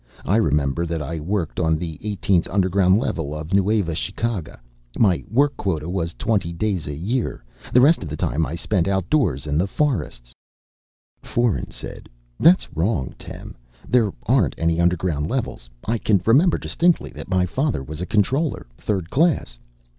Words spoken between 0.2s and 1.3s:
"I remember that I